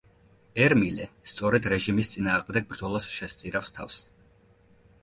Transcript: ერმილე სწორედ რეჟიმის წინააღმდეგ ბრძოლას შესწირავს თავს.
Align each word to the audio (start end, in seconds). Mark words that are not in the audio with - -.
ერმილე 0.63 1.05
სწორედ 1.33 1.67
რეჟიმის 1.75 2.09
წინააღმდეგ 2.15 2.69
ბრძოლას 2.73 3.13
შესწირავს 3.21 3.73
თავს. 3.79 4.01